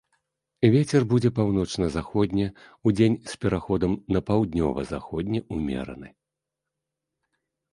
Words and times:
Вецер 0.75 1.01
будзе 1.11 1.29
паўночна-заходні, 1.39 2.47
удзень 2.91 3.17
з 3.33 3.37
пераходам 3.45 3.91
на 4.17 4.23
паўднёва-заходні 4.31 5.39
ўмераны. 5.59 6.09